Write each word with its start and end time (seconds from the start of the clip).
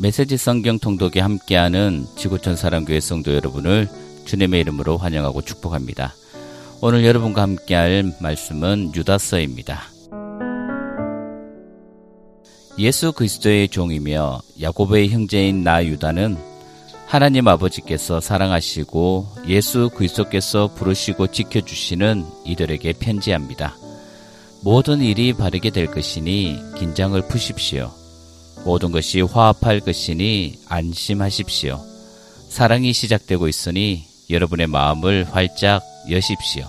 메시지 0.00 0.36
성경 0.36 0.78
통독에 0.78 1.18
함께하는 1.18 2.06
지구촌 2.16 2.54
사랑교회 2.54 3.00
성도 3.00 3.34
여러분을 3.34 3.88
주님의 4.26 4.60
이름으로 4.60 4.96
환영하고 4.96 5.42
축복합니다. 5.42 6.14
오늘 6.80 7.04
여러분과 7.04 7.42
함께할 7.42 8.12
말씀은 8.20 8.92
유다서입니다. 8.94 9.82
예수 12.78 13.10
그리스도의 13.10 13.66
종이며 13.70 14.40
야고보의 14.62 15.08
형제인 15.08 15.64
나 15.64 15.84
유다는 15.84 16.36
하나님 17.06 17.48
아버지께서 17.48 18.20
사랑하시고 18.20 19.26
예수 19.48 19.90
그리스도께서 19.92 20.74
부르시고 20.74 21.26
지켜주시는 21.32 22.24
이들에게 22.44 22.92
편지합니다. 23.00 23.76
모든 24.62 25.00
일이 25.00 25.32
바르게 25.32 25.70
될 25.70 25.86
것이니 25.86 26.56
긴장을 26.78 27.20
푸십시오. 27.26 27.90
모든 28.64 28.92
것이 28.92 29.20
화합할 29.20 29.80
것이니 29.80 30.60
안심하십시오. 30.68 31.80
사랑이 32.48 32.92
시작되고 32.92 33.48
있으니 33.48 34.04
여러분의 34.30 34.66
마음을 34.66 35.26
활짝 35.30 35.82
여십시오. 36.10 36.66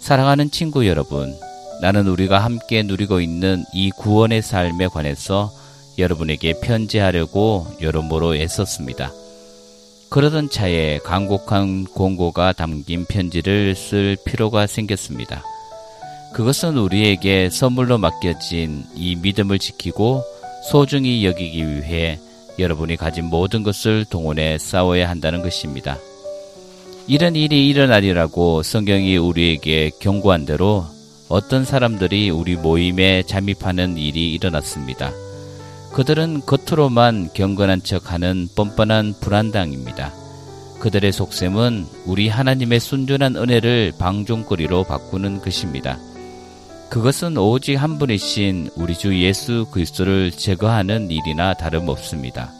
사랑하는 0.00 0.50
친구 0.50 0.86
여러분, 0.86 1.34
나는 1.80 2.06
우리가 2.08 2.38
함께 2.38 2.82
누리고 2.82 3.20
있는 3.20 3.64
이 3.72 3.90
구원의 3.90 4.42
삶에 4.42 4.88
관해서 4.88 5.52
여러분에게 5.98 6.60
편지하려고 6.60 7.66
여러모로 7.80 8.36
애썼습니다. 8.36 9.12
그러던 10.08 10.50
차에 10.50 10.98
간곡한 10.98 11.84
공고가 11.84 12.52
담긴 12.52 13.06
편지를 13.06 13.74
쓸 13.74 14.16
필요가 14.24 14.66
생겼습니다. 14.66 15.42
그것은 16.34 16.76
우리에게 16.78 17.50
선물로 17.50 17.98
맡겨진 17.98 18.84
이 18.94 19.16
믿음을 19.16 19.58
지키고 19.58 20.24
소중히 20.62 21.24
여기기 21.24 21.66
위해 21.66 22.18
여러분이 22.58 22.96
가진 22.96 23.24
모든 23.26 23.62
것을 23.62 24.04
동원해 24.04 24.58
싸워야 24.58 25.08
한다는 25.08 25.42
것입니다. 25.42 25.98
이런 27.08 27.34
일이 27.34 27.68
일어나리라고 27.68 28.62
성경이 28.62 29.16
우리에게 29.16 29.90
경고한 30.00 30.46
대로 30.46 30.84
어떤 31.28 31.64
사람들이 31.64 32.30
우리 32.30 32.56
모임에 32.56 33.22
잠입하는 33.24 33.96
일이 33.96 34.32
일어났습니다. 34.34 35.10
그들은 35.92 36.42
겉으로만 36.46 37.30
경건한 37.34 37.82
척 37.82 38.12
하는 38.12 38.48
뻔뻔한 38.54 39.14
불안당입니다. 39.20 40.12
그들의 40.80 41.12
속셈은 41.12 41.86
우리 42.06 42.28
하나님의 42.28 42.80
순전한 42.80 43.36
은혜를 43.36 43.92
방종거리로 43.98 44.84
바꾸는 44.84 45.40
것입니다. 45.40 45.98
그것은 46.92 47.38
오직 47.38 47.76
한 47.76 47.96
분이신 47.96 48.68
우리 48.76 48.94
주 48.94 49.18
예수 49.18 49.64
그리스도를 49.70 50.30
제거하는 50.30 51.10
일이나 51.10 51.54
다름없습니다. 51.54 52.52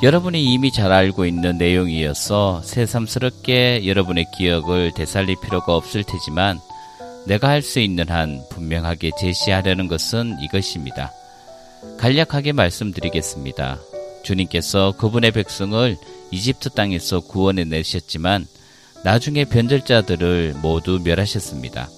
여러분이 0.00 0.40
이미 0.44 0.70
잘 0.70 0.92
알고 0.92 1.26
있는 1.26 1.58
내용이어서 1.58 2.62
새삼스럽게 2.62 3.84
여러분의 3.84 4.26
기억을 4.38 4.92
되살릴 4.94 5.38
필요가 5.42 5.74
없을 5.74 6.04
테지만 6.04 6.60
내가 7.26 7.48
할 7.48 7.62
수 7.62 7.80
있는 7.80 8.08
한 8.08 8.44
분명하게 8.48 9.10
제시하려는 9.18 9.88
것은 9.88 10.36
이것입니다. 10.40 11.10
간략하게 11.98 12.52
말씀드리겠습니다. 12.52 13.80
주님께서 14.22 14.92
그분의 14.98 15.32
백성을 15.32 15.96
이집트 16.30 16.70
땅에서 16.70 17.22
구원해 17.22 17.64
내셨지만 17.64 18.46
나중에 19.02 19.46
변절자들을 19.46 20.54
모두 20.62 21.00
멸하셨습니다. 21.02 21.88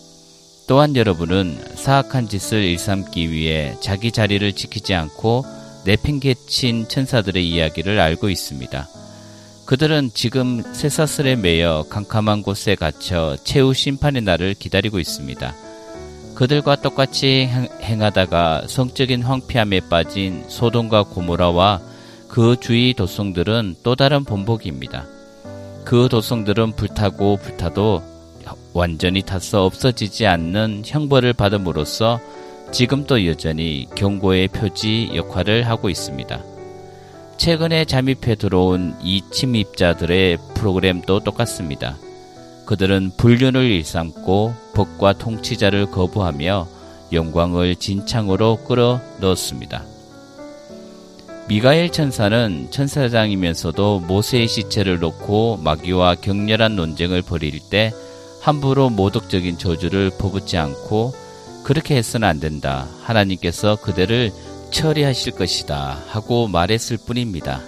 또한 0.67 0.97
여러분은 0.97 1.59
사악한 1.75 2.29
짓을 2.29 2.63
일삼기 2.63 3.31
위해 3.31 3.77
자기 3.81 4.11
자리를 4.11 4.51
지키지 4.55 4.95
않고 4.95 5.45
내팽개친 5.85 6.89
천사들의 6.89 7.47
이야기를 7.47 8.01
알고 8.01 8.31
있습니다. 8.31 8.89
그들은 9.67 10.11
지금 10.15 10.63
쇠사슬에 10.63 11.37
매여 11.37 11.87
캄캄한 11.91 12.43
곳에 12.43 12.75
갇혀 12.75 13.37
최후 13.45 13.75
심판의 13.75 14.23
날을 14.23 14.55
기다리고 14.55 14.99
있습니다. 14.99 15.55
그들과 16.35 16.77
똑같이 16.77 17.49
행하다가 17.83 18.65
성적인 18.67 19.23
황폐함에 19.23 19.89
빠진 19.89 20.45
소돔과 20.49 21.05
고모라와 21.05 21.81
그 22.29 22.57
주위 22.59 22.95
도성들은 22.95 23.77
또 23.83 23.95
다른 23.95 24.25
본복입니다. 24.25 25.07
그 25.85 26.09
도성들은 26.11 26.73
불타고 26.73 27.37
불타도 27.37 28.14
완전히 28.75 29.23
타서 29.23 29.65
없어지지 29.65 30.27
않는 30.27 30.83
형벌을 30.85 31.33
받음으로써 31.33 32.21
지금도 32.73 33.25
여전히 33.25 33.87
경고의 33.95 34.49
표지 34.49 35.13
역할을 35.15 35.69
하고 35.69 35.89
있습니다. 35.89 36.43
최근에 37.37 37.85
잠입해 37.85 38.35
들어온 38.35 38.97
이 39.01 39.23
침입자들의 39.31 40.39
프로그램도 40.55 41.21
똑같습니다. 41.21 41.97
그들은 42.67 43.13
불륜을 43.17 43.63
일삼고 43.63 44.55
법과 44.75 45.15
통치자를 45.15 45.87
거부하며 45.93 46.67
영광을 47.13 47.77
진창으로 47.77 48.65
끌어 48.65 49.01
넣었습니다. 49.21 49.85
미가엘 51.47 51.93
천사는 51.93 52.69
천사장이면서도 52.71 54.01
모세의 54.01 54.49
시체를 54.49 54.99
놓고 54.99 55.59
마귀와 55.63 56.17
격렬한 56.17 56.75
논쟁을 56.75 57.23
벌일 57.23 57.61
때 57.71 57.93
함부로 58.45 58.91
모독적인 58.91 59.57
저주를 59.57 60.11
퍼붓지 60.19 60.59
않고 60.59 61.15
그렇게 61.63 61.97
해서는 61.97 62.29
안 62.29 62.41
된다. 62.41 62.87
하나님께서 63.03 63.77
그대를 63.77 64.33
처리하실 64.71 65.33
것이다. 65.33 65.99
하고 66.09 66.47
말했을 66.47 66.99
뿐입니다. 66.99 67.63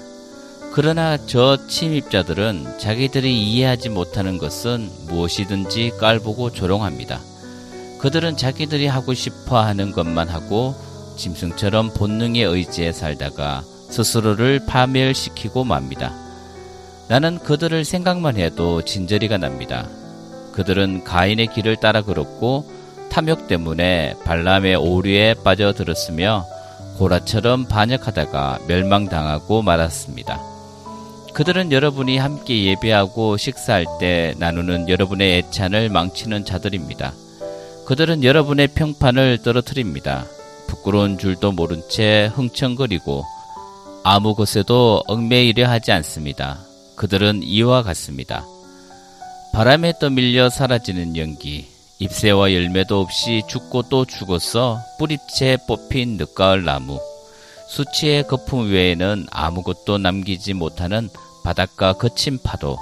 그러나 0.74 1.16
저 1.24 1.66
침입자들은 1.66 2.78
자기들이 2.78 3.42
이해하지 3.42 3.88
못하는 3.88 4.36
것은 4.36 4.90
무엇이든지 5.06 5.92
깔보고 5.98 6.52
조롱합니다. 6.52 7.20
그들은 7.98 8.36
자기들이 8.36 8.86
하고 8.86 9.14
싶어 9.14 9.58
하는 9.58 9.92
것만 9.92 10.28
하고 10.28 10.74
짐승처럼 11.16 11.94
본능의 11.94 12.42
의지에 12.42 12.92
살다가 12.92 13.64
스스로를 13.88 14.66
파멸시키고 14.66 15.64
맙니다. 15.64 16.14
나는 17.08 17.38
그들을 17.38 17.82
생각만 17.86 18.36
해도 18.36 18.82
진저리가 18.82 19.38
납니다. 19.38 19.88
그들은 20.56 21.04
가인의 21.04 21.48
길을 21.48 21.76
따라 21.76 22.00
걸었고 22.00 22.64
탐욕 23.10 23.46
때문에 23.46 24.14
발람의 24.24 24.76
오류에 24.76 25.34
빠져들었으며 25.44 26.46
고라처럼 26.96 27.66
반역하다가 27.66 28.60
멸망당하고 28.66 29.60
말았습니다. 29.60 30.40
그들은 31.34 31.72
여러분이 31.72 32.16
함께 32.16 32.64
예배하고 32.64 33.36
식사할 33.36 33.84
때 34.00 34.34
나누는 34.38 34.88
여러분의 34.88 35.38
애찬을 35.38 35.90
망치는 35.90 36.46
자들입니다. 36.46 37.12
그들은 37.84 38.24
여러분의 38.24 38.68
평판을 38.68 39.42
떨어뜨립니다. 39.42 40.24
부끄러운 40.68 41.18
줄도 41.18 41.52
모른 41.52 41.82
채 41.90 42.30
흥청거리고 42.34 43.24
아무 44.04 44.34
곳에도 44.34 45.02
얽매이려 45.06 45.68
하지 45.68 45.92
않습니다. 45.92 46.60
그들은 46.96 47.42
이와 47.42 47.82
같습니다. 47.82 48.46
바람에 49.56 49.94
떠밀려 49.98 50.50
사라지는 50.50 51.16
연기, 51.16 51.66
잎새와 51.98 52.52
열매도 52.52 53.00
없이 53.00 53.42
죽고 53.48 53.84
또 53.88 54.04
죽어서 54.04 54.78
뿌리채 54.98 55.56
뽑힌 55.66 56.18
늦가을 56.18 56.62
나무, 56.62 57.00
수치의 57.66 58.26
거품 58.26 58.70
외에는 58.70 59.28
아무것도 59.30 59.96
남기지 59.96 60.52
못하는 60.52 61.08
바닷가 61.42 61.94
거친 61.94 62.38
파도, 62.44 62.76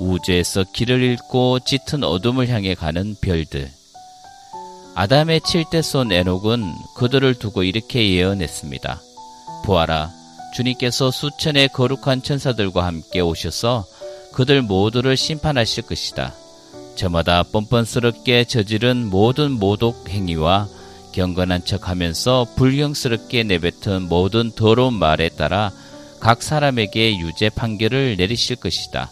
우주에서 0.00 0.64
길을 0.72 1.00
잃고 1.00 1.60
짙은 1.60 2.02
어둠을 2.02 2.48
향해 2.48 2.74
가는 2.74 3.14
별들. 3.20 3.70
아담의 4.96 5.42
칠대 5.42 5.80
손 5.80 6.10
에녹은 6.10 6.74
그들을 6.96 7.36
두고 7.36 7.62
이렇게 7.62 8.16
예언했습니다. 8.16 9.00
보아라, 9.64 10.10
주님께서 10.56 11.12
수천의 11.12 11.68
거룩한 11.68 12.24
천사들과 12.24 12.84
함께 12.84 13.20
오셔서 13.20 13.84
그들 14.32 14.62
모두를 14.62 15.16
심판하실 15.16 15.84
것이다. 15.84 16.34
저마다 16.94 17.42
뻔뻔스럽게 17.42 18.44
저지른 18.44 19.06
모든 19.06 19.52
모독 19.52 20.08
행위와 20.08 20.68
경건한 21.12 21.64
척 21.64 21.88
하면서 21.88 22.46
불경스럽게 22.56 23.42
내뱉은 23.44 24.08
모든 24.08 24.52
더러운 24.52 24.94
말에 24.94 25.28
따라 25.30 25.72
각 26.20 26.42
사람에게 26.42 27.18
유죄 27.18 27.48
판결을 27.48 28.16
내리실 28.16 28.56
것이다. 28.56 29.10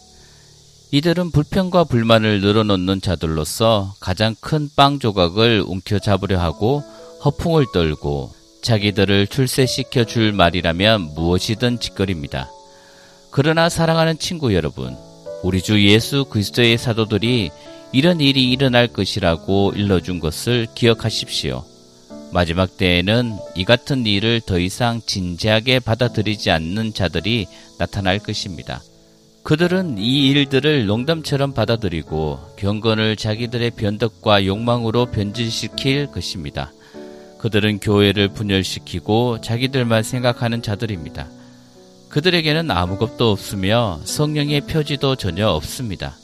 이들은 0.91 1.33
불평과 1.33 1.85
불만을 1.85 2.41
늘어놓는 2.41 3.01
자들로서 3.01 3.95
가장 4.01 4.35
큰 4.41 4.71
빵 4.75 4.99
조각을 4.99 5.63
움켜잡으려 5.67 6.41
하고 6.41 6.83
허풍을 7.25 7.67
떨고 7.73 8.33
자기들을 8.63 9.27
출세시켜 9.27 10.05
줄 10.05 10.33
말이라면 10.33 11.15
무엇이든 11.15 11.81
짓거립니다. 11.81 12.51
그러나 13.31 13.69
사랑하는 13.69 14.19
친구 14.19 14.55
여러분, 14.55 14.97
우리 15.43 15.63
주 15.63 15.85
예수 15.85 16.25
그리스도의 16.25 16.79
사도들이 16.79 17.51
이런 17.93 18.21
일이 18.21 18.51
일어날 18.51 18.89
것이라고 18.89 19.73
일러준 19.75 20.21
것을 20.21 20.67
기억하십시오. 20.75 21.65
마지막 22.33 22.77
때에는 22.77 23.37
이 23.55 23.65
같은 23.65 24.05
일을 24.05 24.43
더 24.43 24.59
이상 24.59 25.01
진지하게 25.05 25.81
받아들이지 25.81 26.51
않는 26.51 26.93
자들이 26.93 27.47
나타날 27.79 28.19
것입니다. 28.19 28.83
그들은 29.45 29.97
이 29.97 30.29
일들을 30.29 30.85
농담처럼 30.87 31.55
받아들이고 31.55 32.39
경건을 32.59 33.17
자기들의 33.17 33.71
변덕과 33.71 34.45
욕망으로 34.45 35.07
변질시킬 35.07 36.09
것입니다. 36.09 36.73
그들은 37.39 37.79
교회를 37.79 38.29
분열시키고 38.29 39.41
자기들만 39.41 40.03
생각하는 40.03 40.61
자들입니다. 40.61 41.29
그들에게는 42.09 42.71
아무것도 42.71 43.31
없으며 43.31 44.01
성령의 44.05 44.63
표지도 44.63 45.17
전혀 45.17 45.49
없습니다. 45.49 46.17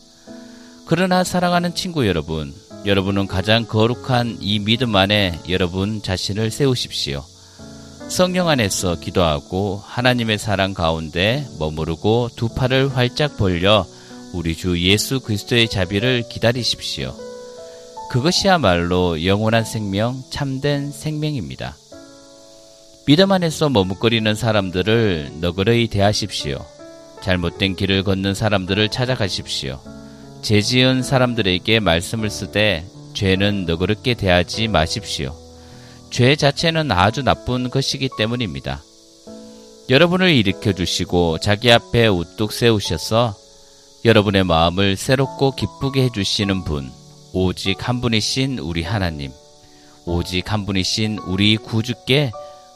그러나 0.86 1.24
사랑하는 1.24 1.74
친구 1.74 2.06
여러분, 2.06 2.54
여러분은 2.86 3.26
가장 3.26 3.66
거룩한 3.66 4.38
이 4.40 4.58
믿음 4.58 4.94
안에 4.94 5.40
여러분 5.48 6.02
자신을 6.02 6.50
세우십시오. 6.50 7.22
성령 8.08 8.48
안에서 8.48 8.96
기도하고 8.96 9.80
하나님의 9.82 10.38
사랑 10.38 10.74
가운데 10.74 11.46
머무르고 11.58 12.30
두 12.36 12.48
팔을 12.48 12.94
활짝 12.94 13.38
벌려 13.38 13.86
우리 14.34 14.54
주 14.54 14.78
예수 14.80 15.20
그리스도의 15.20 15.68
자비를 15.68 16.24
기다리십시오. 16.28 17.14
그것이야말로 18.10 19.24
영원한 19.24 19.64
생명, 19.64 20.22
참된 20.30 20.92
생명입니다. 20.92 21.76
믿음 23.06 23.32
안에서 23.32 23.68
머뭇거리는 23.68 24.34
사람들을 24.34 25.32
너그러이 25.40 25.88
대하십시오. 25.88 26.64
잘못된 27.22 27.76
길을 27.76 28.02
걷는 28.02 28.32
사람들을 28.32 28.88
찾아가십시오. 28.88 29.78
죄 30.40 30.62
지은 30.62 31.02
사람들에게 31.02 31.80
말씀을 31.80 32.30
쓰되 32.30 32.86
죄는 33.12 33.66
너그럽게 33.66 34.14
대하지 34.14 34.68
마십시오. 34.68 35.36
죄 36.10 36.34
자체는 36.34 36.90
아주 36.92 37.22
나쁜 37.22 37.68
것이기 37.68 38.08
때문입니다. 38.16 38.82
여러분을 39.90 40.30
일으켜 40.30 40.72
주시고 40.72 41.40
자기 41.40 41.70
앞에 41.70 42.06
우뚝 42.06 42.52
세우셔서 42.52 43.34
여러분의 44.06 44.44
마음을 44.44 44.96
새롭고 44.96 45.56
기쁘게 45.56 46.04
해주시는 46.04 46.64
분, 46.64 46.90
오직 47.34 47.86
한 47.86 48.00
분이신 48.00 48.60
우리 48.60 48.82
하나님, 48.82 49.30
오직 50.06 50.50
한 50.52 50.64
분이신 50.64 51.18
우리 51.26 51.58
구주께 51.58 52.32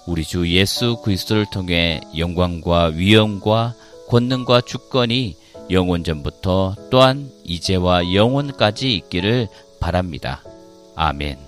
우리 0.09 0.25
주 0.25 0.49
예수 0.49 0.97
그리스도를 1.03 1.45
통해 1.53 2.01
영광과 2.17 2.87
위엄과 2.87 3.75
권능과 4.09 4.63
주권이 4.63 5.37
영원 5.71 6.03
전부터 6.03 6.77
또한 6.91 7.31
이제와 7.45 8.15
영원까지 8.15 8.95
있기를 8.95 9.49
바랍니다. 9.81 10.43
아멘. 10.97 11.48